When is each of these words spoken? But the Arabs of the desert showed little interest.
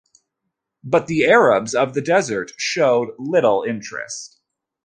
But 0.83 1.05
the 1.05 1.25
Arabs 1.27 1.75
of 1.75 1.93
the 1.93 2.01
desert 2.01 2.53
showed 2.57 3.13
little 3.19 3.61
interest. 3.63 4.39